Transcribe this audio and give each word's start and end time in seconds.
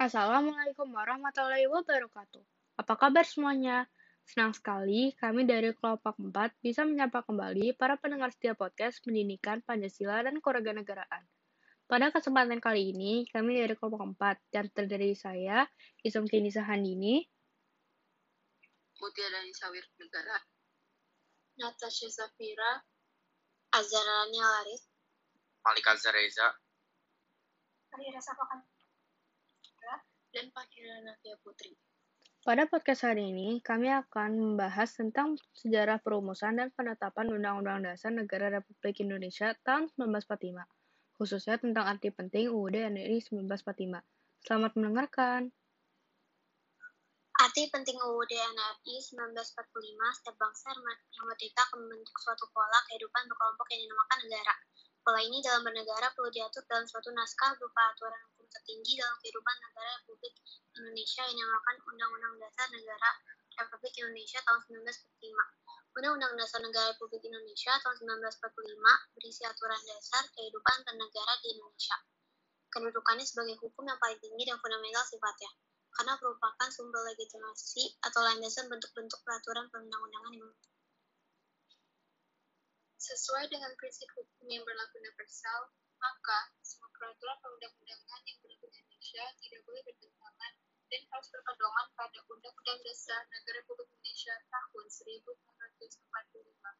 Assalamualaikum 0.00 0.96
warahmatullahi 0.96 1.68
wabarakatuh. 1.68 2.40
Apa 2.80 2.96
kabar 2.96 3.20
semuanya? 3.20 3.84
Senang 4.24 4.56
sekali 4.56 5.12
kami 5.20 5.44
dari 5.44 5.76
kelompok 5.76 6.16
4 6.16 6.56
bisa 6.64 6.88
menyapa 6.88 7.20
kembali 7.20 7.76
para 7.76 8.00
pendengar 8.00 8.32
setiap 8.32 8.64
podcast 8.64 9.04
pendidikan 9.04 9.60
Pancasila 9.60 10.24
dan 10.24 10.40
Kewarganegaraan. 10.40 11.28
Pada 11.84 12.08
kesempatan 12.16 12.64
kali 12.64 12.96
ini, 12.96 13.28
kami 13.28 13.60
dari 13.60 13.76
kelompok 13.76 14.16
4 14.16 14.40
yang 14.56 14.72
terdiri 14.72 15.12
saya, 15.12 15.68
Isam 16.00 16.24
Kinisa 16.24 16.64
Handini, 16.64 17.20
Mutia 19.04 19.28
dan 19.28 19.52
Sawir 19.52 19.84
Negara, 20.00 20.40
Natasha 21.60 22.08
Zafira, 22.08 22.80
Azharani 23.76 24.40
Laris, 24.40 24.80
Malik 25.60 25.92
Azhar 25.92 26.16
Reza, 26.16 26.56
Arira 27.92 28.24
Sapakan, 28.24 28.69
Navia 30.80 31.36
Putri. 31.44 31.76
Pada 32.40 32.64
podcast 32.64 33.04
hari 33.04 33.28
ini, 33.28 33.60
kami 33.60 33.92
akan 33.92 34.32
membahas 34.32 34.96
tentang 34.96 35.36
sejarah 35.52 36.00
perumusan 36.00 36.56
dan 36.56 36.72
penetapan 36.72 37.28
Undang-Undang 37.28 37.84
Dasar 37.84 38.08
Negara 38.16 38.48
Republik 38.48 39.04
Indonesia 39.04 39.52
tahun 39.60 39.92
1945, 39.92 40.64
khususnya 41.20 41.60
tentang 41.60 41.84
arti 41.84 42.08
penting 42.08 42.48
UUD 42.48 42.80
NRI 42.80 43.20
1945. 43.20 44.00
Selamat 44.40 44.72
mendengarkan. 44.72 45.52
Arti 47.44 47.68
penting 47.68 48.00
UUD 48.00 48.32
NRI 48.32 48.96
1945, 49.04 50.16
setiap 50.16 50.36
bangsa 50.40 50.72
yang 50.72 51.24
merdeka 51.28 51.62
membentuk 51.76 52.16
suatu 52.24 52.48
pola 52.56 52.80
kehidupan 52.88 53.28
berkelompok 53.28 53.68
yang 53.76 53.84
dinamakan 53.84 54.18
negara. 54.24 54.54
Pola 55.04 55.20
ini 55.20 55.44
dalam 55.44 55.60
bernegara 55.60 56.08
perlu 56.16 56.32
diatur 56.32 56.64
dalam 56.64 56.88
suatu 56.88 57.12
naskah 57.12 57.52
berupa 57.60 57.92
aturan 57.92 58.20
hukum 58.32 58.39
tertinggi 58.50 58.98
dalam 58.98 59.16
kehidupan 59.22 59.56
negara 59.62 59.90
Republik 60.02 60.34
Indonesia 60.74 61.22
yang 61.26 61.36
dinamakan 61.38 61.76
Undang-Undang 61.86 62.34
Dasar 62.42 62.66
Negara 62.74 63.10
Republik 63.60 63.94
Indonesia 63.98 64.38
tahun 64.42 64.60
1945. 64.66 65.70
Undang-Undang 65.90 66.34
Dasar 66.38 66.60
Negara 66.62 66.86
Republik 66.94 67.22
Indonesia 67.26 67.72
tahun 67.82 67.96
1945 67.98 69.16
berisi 69.18 69.42
aturan 69.42 69.80
dasar 69.84 70.22
kehidupan 70.38 70.76
bernegara 70.86 71.34
di 71.42 71.48
Indonesia. 71.58 71.96
Kedudukannya 72.70 73.26
sebagai 73.26 73.56
hukum 73.58 73.82
yang 73.90 73.98
paling 73.98 74.18
tinggi 74.22 74.46
dan 74.46 74.56
fundamental 74.62 75.02
sifatnya, 75.02 75.50
karena 75.98 76.14
merupakan 76.22 76.68
sumber 76.70 77.02
legitimasi 77.10 77.98
atau 78.06 78.20
landasan 78.22 78.70
bentuk-bentuk 78.70 79.18
peraturan 79.26 79.66
perundang-undangan 79.74 80.32
yang 80.38 80.54
Sesuai 83.00 83.50
dengan 83.50 83.74
prinsip 83.74 84.06
hukum 84.14 84.46
yang 84.46 84.62
berlaku 84.62 85.02
universal, 85.02 85.74
maka 86.00 86.48
semua 86.64 86.88
peraturan 86.96 87.36
perundang-undangan 87.44 88.24
yang 88.24 88.40
berlaku 88.40 88.72
di 88.72 88.80
Indonesia 88.80 89.20
tidak 89.36 89.60
boleh 89.68 89.84
bertentangan 89.84 90.56
dan 90.88 91.04
harus 91.12 91.28
berpedoman 91.28 91.92
pada 91.92 92.24
Undang-Undang 92.26 92.80
Dasar 92.82 93.22
Negara 93.28 93.60
Republik 93.60 93.92
Indonesia 93.92 94.32
tahun 94.48 94.88
1945. 94.88 96.72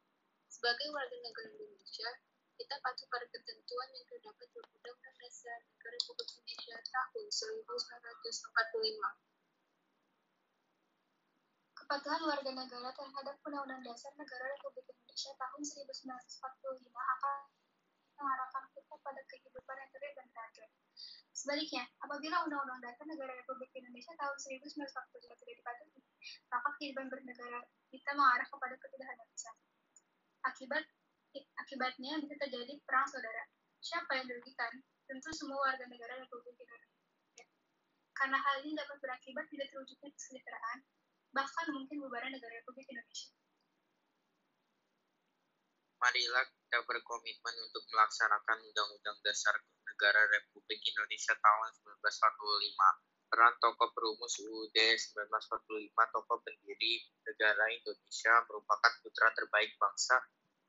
Sebagai 0.50 0.90
warga 0.90 1.14
negara 1.20 1.46
Indonesia, 1.52 2.10
kita 2.56 2.80
patuh 2.80 3.06
pada 3.12 3.28
ketentuan 3.28 3.92
yang 3.92 4.08
terdapat 4.08 4.48
dalam 4.56 4.72
Undang-Undang 4.72 5.16
Dasar 5.20 5.60
Negara 5.68 6.00
Republik 6.00 6.28
Indonesia 6.32 6.80
tahun 6.88 7.28
1945. 7.28 9.20
Kepatuhan 11.76 12.22
warga 12.24 12.56
negara 12.56 12.88
terhadap 12.96 13.36
Undang-Undang 13.44 13.84
Dasar 13.84 14.16
Negara 14.16 14.48
Republik 14.48 14.88
Indonesia 14.88 15.36
tahun 15.36 15.60
1945 15.60 16.88
akan 16.88 17.59
mengarahkan 18.20 18.64
kita 18.76 18.94
pada 19.00 19.22
kehidupan 19.26 19.76
yang 19.80 19.90
tertib 19.90 20.12
dan 20.14 20.28
teratur. 20.30 20.68
Sebaliknya, 21.32 21.84
apabila 22.04 22.44
Undang-Undang 22.44 22.80
Dasar 22.84 23.06
Negara 23.08 23.32
Republik 23.32 23.72
Indonesia 23.72 24.12
tahun 24.20 24.36
1945 24.36 25.40
tidak 25.40 25.56
dipatuhi, 25.64 26.00
maka 26.52 26.68
kehidupan 26.76 27.06
bernegara 27.08 27.60
kita 27.88 28.10
mengarah 28.12 28.44
kepada 28.44 28.74
ketidakharmonisan. 28.76 29.56
Akibat 30.44 30.84
akibatnya 31.64 32.20
bisa 32.20 32.34
terjadi 32.36 32.76
perang 32.84 33.08
saudara. 33.08 33.48
Siapa 33.80 34.20
yang 34.20 34.26
dirugikan? 34.28 34.84
Tentu 35.08 35.32
semua 35.32 35.58
warga 35.64 35.88
negara 35.88 36.20
Republik 36.20 36.60
Indonesia. 36.60 37.46
Karena 38.12 38.36
hal 38.36 38.60
ini 38.60 38.76
dapat 38.76 39.00
berakibat 39.00 39.48
tidak 39.48 39.72
terwujudnya 39.72 40.12
kesejahteraan, 40.12 40.78
bahkan 41.32 41.66
mungkin 41.72 42.04
bubaran 42.04 42.36
negara 42.36 42.52
Republik 42.60 42.84
Indonesia. 42.92 43.32
Marilah 46.00 46.44
kita 46.48 46.80
berkomitmen 46.88 47.54
untuk 47.68 47.84
melaksanakan 47.92 48.58
Undang-Undang 48.72 49.20
Dasar 49.20 49.52
Negara 49.84 50.24
Republik 50.32 50.80
Indonesia 50.88 51.36
tahun 51.36 51.70
1945. 52.00 53.30
Peran 53.30 53.54
tokoh 53.62 53.94
perumus 53.94 54.34
UUD 54.42 54.74
1945, 54.74 55.94
tokoh 55.94 56.38
pendiri 56.42 57.04
negara 57.22 57.68
Indonesia 57.70 58.34
merupakan 58.48 58.92
putra 59.04 59.28
terbaik 59.36 59.76
bangsa 59.78 60.18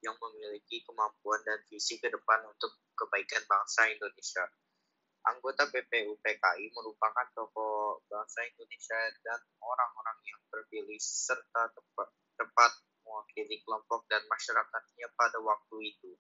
yang 0.03 0.13
memiliki 0.19 0.83
kemampuan 0.85 1.41
dan 1.47 1.57
visi 1.71 1.97
ke 1.97 2.11
depan 2.11 2.45
untuk 2.45 2.77
kebaikan 2.93 3.41
bangsa 3.47 3.89
Indonesia. 3.89 4.45
Anggota 5.25 5.69
BPU 5.69 6.17
PKI 6.21 6.75
merupakan 6.75 7.27
tokoh 7.33 8.03
bangsa 8.09 8.45
Indonesia 8.45 8.99
dan 9.25 9.39
orang-orang 9.63 10.17
yang 10.27 10.41
terpilih 10.49 10.97
serta 11.01 11.71
tepat, 11.71 12.09
tepat 12.37 12.71
mewakili 13.31 13.63
kelompok 13.63 14.03
dan 14.11 14.19
masyarakatnya 14.27 15.07
pada 15.15 15.39
waktu 15.39 15.95
itu. 15.95 16.11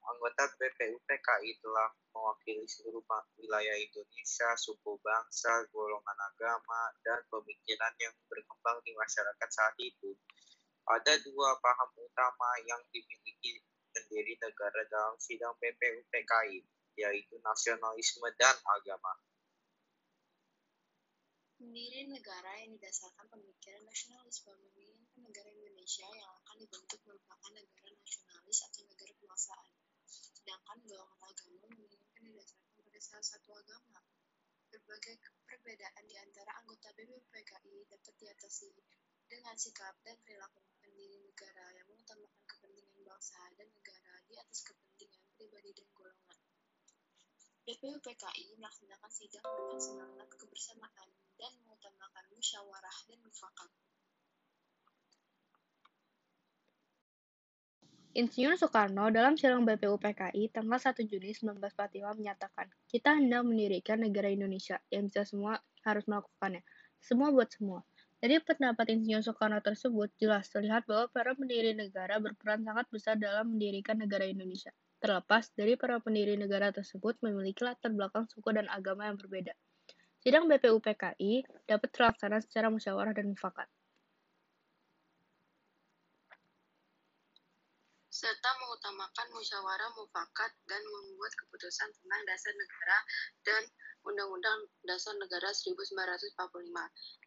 Anggota 0.00 0.48
BPU 0.56 0.96
PKI 1.04 1.60
telah 1.60 1.92
mewakili 2.16 2.64
seluruh 2.64 3.04
wilayah 3.36 3.76
Indonesia, 3.76 4.48
suku 4.56 4.96
bangsa, 5.04 5.68
golongan 5.68 6.16
agama, 6.24 6.88
dan 7.04 7.20
pemikiran 7.28 7.92
yang 8.00 8.16
berkembang 8.32 8.80
di 8.80 8.96
masyarakat 8.96 9.48
saat 9.52 9.76
itu. 9.76 10.16
Ada 10.88 11.20
dua 11.20 11.60
paham 11.60 11.92
utama 12.00 12.48
yang 12.64 12.80
dimiliki 12.96 13.60
pendiri 13.92 14.40
negara 14.40 14.80
dalam 14.88 15.20
sidang 15.20 15.52
BPU 15.60 16.00
PKI, 16.08 16.64
yaitu 16.96 17.36
nasionalisme 17.44 18.24
dan 18.40 18.56
agama. 18.80 19.12
Pendiri 21.60 22.08
negara 22.08 22.56
yang 22.64 22.72
didasarkan 22.80 23.28
pemikiran 23.28 23.84
nasionalisme 23.84 24.48
Indonesia 25.90 26.22
yang 26.22 26.30
akan 26.38 26.56
dibentuk 26.62 27.00
merupakan 27.02 27.50
negara 27.50 27.90
nasionalis 27.90 28.58
atau 28.62 28.80
negara 28.86 29.10
kebangsaan. 29.10 29.70
Sedangkan 30.06 30.78
golongan 30.86 31.18
agama 31.18 31.66
menginginkan 31.66 32.22
didasarkan 32.30 32.78
pada 32.78 33.00
salah 33.02 33.26
satu 33.26 33.50
agama. 33.58 33.98
Berbagai 34.70 35.18
perbedaan 35.50 36.04
di 36.06 36.14
antara 36.14 36.62
anggota 36.62 36.94
BPPKI 36.94 37.90
dapat 37.90 38.14
diatasi 38.22 38.70
dengan 39.26 39.58
sikap 39.58 39.98
dan 40.06 40.14
perilaku 40.22 40.62
pendiri 40.78 41.26
negara 41.26 41.74
yang 41.74 41.90
mengutamakan 41.90 42.42
kepentingan 42.46 43.00
bangsa 43.02 43.42
dan 43.58 43.66
negara 43.74 44.14
di 44.30 44.38
atas 44.38 44.62
kepentingan 44.62 45.26
pribadi 45.34 45.74
dan 45.74 45.90
golongan. 45.90 46.38
BPU 47.66 47.98
PKI 47.98 48.46
melaksanakan 48.62 49.10
sidang 49.10 49.42
dengan 49.58 49.80
semangat 49.82 50.30
kebersamaan 50.38 51.10
dan 51.34 51.50
mengutamakan 51.66 52.24
musyawarah 52.30 52.98
dan 53.10 53.18
mufakat. 53.26 53.74
Insinyur 58.10 58.58
Soekarno 58.58 59.06
dalam 59.14 59.38
sidang 59.38 59.62
BPU 59.62 59.94
PKI 59.94 60.50
tanggal 60.50 60.82
1 60.82 60.98
Juni 61.06 61.30
1945 61.30 62.18
menyatakan, 62.18 62.66
kita 62.90 63.14
hendak 63.14 63.46
mendirikan 63.46 64.02
negara 64.02 64.26
Indonesia 64.26 64.82
yang 64.90 65.06
bisa 65.06 65.22
semua 65.22 65.62
harus 65.86 66.02
melakukannya. 66.10 66.66
Semua 66.98 67.30
buat 67.30 67.46
semua. 67.54 67.86
Dari 68.18 68.42
pendapat 68.42 68.98
Insinyur 68.98 69.22
Soekarno 69.22 69.62
tersebut, 69.62 70.10
jelas 70.18 70.50
terlihat 70.50 70.90
bahwa 70.90 71.06
para 71.14 71.38
pendiri 71.38 71.70
negara 71.70 72.18
berperan 72.18 72.66
sangat 72.66 72.90
besar 72.90 73.14
dalam 73.14 73.54
mendirikan 73.54 74.02
negara 74.02 74.26
Indonesia. 74.26 74.74
Terlepas 74.98 75.54
dari 75.54 75.78
para 75.78 76.02
pendiri 76.02 76.34
negara 76.34 76.74
tersebut 76.74 77.14
memiliki 77.22 77.62
latar 77.62 77.94
belakang 77.94 78.26
suku 78.26 78.50
dan 78.50 78.66
agama 78.74 79.06
yang 79.06 79.22
berbeda. 79.22 79.54
Sidang 80.18 80.50
BPU 80.50 80.82
PKI 80.82 81.46
dapat 81.62 81.88
terlaksana 81.94 82.42
secara 82.42 82.74
musyawarah 82.74 83.14
dan 83.14 83.30
mufakat. 83.30 83.70
Serta 88.20 88.52
mengutamakan 88.60 89.32
musyawarah 89.32 89.96
mufakat 89.96 90.52
dan 90.68 90.82
membuat 90.84 91.32
keputusan 91.40 91.88
tentang 91.88 92.22
dasar 92.28 92.52
negara 92.52 92.98
dan 93.48 93.62
Undang-Undang 94.04 94.60
Dasar 94.84 95.16
Negara 95.16 95.48
1945. 95.48 96.36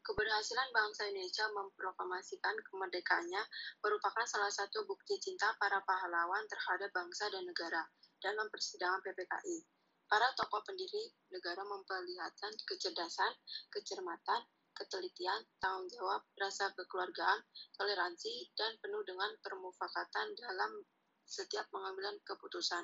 Keberhasilan 0.06 0.70
bangsa 0.70 1.10
Indonesia 1.10 1.50
memproklamasikan 1.50 2.56
kemerdekaannya 2.70 3.42
merupakan 3.82 4.26
salah 4.30 4.54
satu 4.54 4.86
bukti 4.86 5.18
cinta 5.18 5.50
para 5.58 5.82
pahlawan 5.82 6.46
terhadap 6.46 6.94
bangsa 6.94 7.26
dan 7.34 7.42
negara 7.42 7.82
dalam 8.22 8.46
persidangan 8.54 9.02
PPKI. 9.02 9.66
Para 10.06 10.30
tokoh 10.38 10.62
pendiri 10.62 11.10
negara 11.34 11.66
memperlihatkan 11.66 12.54
kecerdasan, 12.70 13.34
kecermatan, 13.74 14.46
ketelitian, 14.74 15.42
tanggung 15.62 15.90
jawab, 15.90 16.22
rasa 16.36 16.74
kekeluargaan, 16.74 17.40
toleransi, 17.78 18.52
dan 18.58 18.76
penuh 18.82 19.06
dengan 19.06 19.32
permufakatan 19.42 20.34
dalam 20.38 20.84
setiap 21.24 21.66
pengambilan 21.72 22.20
keputusan. 22.28 22.84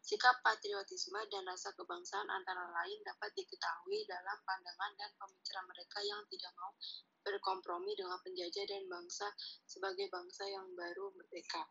Sikap 0.00 0.40
patriotisme 0.40 1.18
dan 1.28 1.44
rasa 1.44 1.74
kebangsaan 1.76 2.26
antara 2.30 2.66
lain 2.72 2.98
dapat 3.04 3.30
diketahui 3.36 4.06
dalam 4.08 4.38
pandangan 4.46 4.92
dan 4.96 5.10
pemikiran 5.18 5.66
mereka 5.68 5.98
yang 6.02 6.22
tidak 6.30 6.52
mau 6.56 6.72
berkompromi 7.26 7.92
dengan 7.98 8.18
penjajah 8.22 8.64
dan 8.70 8.86
bangsa 8.86 9.26
sebagai 9.66 10.06
bangsa 10.08 10.46
yang 10.46 10.66
baru 10.78 11.10
merdeka. 11.18 11.66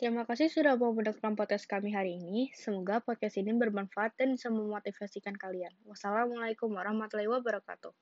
Terima 0.00 0.24
kasih 0.24 0.48
sudah 0.48 0.80
mau 0.80 0.96
mendengarkan 0.96 1.36
podcast 1.36 1.68
kami 1.68 1.92
hari 1.92 2.16
ini. 2.16 2.48
Semoga 2.56 3.04
podcast 3.04 3.36
ini 3.36 3.52
bermanfaat 3.52 4.16
dan 4.16 4.32
bisa 4.32 4.48
memotivasikan 4.48 5.36
kalian. 5.36 5.76
Wassalamualaikum 5.84 6.72
warahmatullahi 6.72 7.28
wabarakatuh. 7.28 7.92